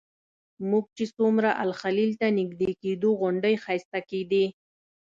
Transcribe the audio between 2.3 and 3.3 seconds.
نږدې کېدو